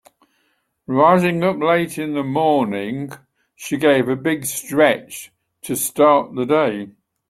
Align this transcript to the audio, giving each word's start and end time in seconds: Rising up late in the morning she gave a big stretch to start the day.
Rising 0.87 1.43
up 1.43 1.57
late 1.59 1.99
in 1.99 2.15
the 2.15 2.23
morning 2.23 3.11
she 3.55 3.77
gave 3.77 4.09
a 4.09 4.15
big 4.15 4.45
stretch 4.45 5.31
to 5.61 5.75
start 5.75 6.33
the 6.33 6.43
day. 6.45 6.89